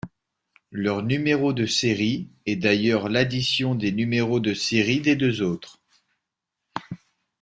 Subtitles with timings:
[0.71, 5.79] Leur numéro de série, est d'ailleurs l'addition des numéro de série des deux autres.